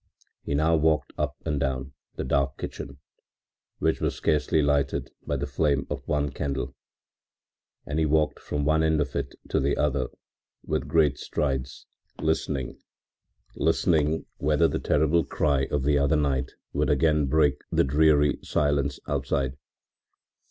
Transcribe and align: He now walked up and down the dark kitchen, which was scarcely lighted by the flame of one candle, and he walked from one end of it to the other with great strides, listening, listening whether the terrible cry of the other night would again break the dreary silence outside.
He 0.41 0.55
now 0.55 0.75
walked 0.77 1.13
up 1.15 1.35
and 1.45 1.59
down 1.59 1.93
the 2.15 2.23
dark 2.23 2.57
kitchen, 2.57 2.97
which 3.77 4.01
was 4.01 4.15
scarcely 4.15 4.63
lighted 4.63 5.11
by 5.27 5.35
the 5.37 5.45
flame 5.45 5.85
of 5.91 6.01
one 6.07 6.31
candle, 6.31 6.73
and 7.85 7.99
he 7.99 8.07
walked 8.07 8.39
from 8.39 8.65
one 8.65 8.81
end 8.81 8.99
of 8.99 9.15
it 9.15 9.35
to 9.49 9.59
the 9.59 9.77
other 9.77 10.07
with 10.65 10.87
great 10.87 11.19
strides, 11.19 11.85
listening, 12.19 12.81
listening 13.55 14.25
whether 14.37 14.67
the 14.67 14.79
terrible 14.79 15.23
cry 15.23 15.65
of 15.69 15.83
the 15.83 15.99
other 15.99 16.15
night 16.17 16.53
would 16.73 16.89
again 16.89 17.27
break 17.27 17.61
the 17.71 17.83
dreary 17.83 18.39
silence 18.41 18.99
outside. 19.07 19.55